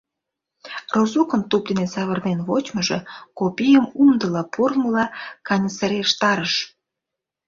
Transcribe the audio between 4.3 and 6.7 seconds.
пурлмыла каньысырештарыш.